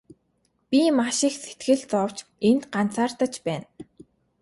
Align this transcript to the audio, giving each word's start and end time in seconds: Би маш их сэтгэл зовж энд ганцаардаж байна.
Би 0.69 0.79
маш 0.97 1.19
их 1.27 1.35
сэтгэл 1.43 1.81
зовж 1.91 2.17
энд 2.49 2.63
ганцаардаж 2.73 3.33
байна. 3.45 3.67